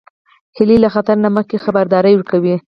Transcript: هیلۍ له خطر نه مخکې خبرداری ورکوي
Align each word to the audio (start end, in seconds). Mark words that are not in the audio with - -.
هیلۍ 0.57 0.77
له 0.83 0.89
خطر 0.95 1.15
نه 1.23 1.29
مخکې 1.35 1.63
خبرداری 1.65 2.13
ورکوي 2.15 2.55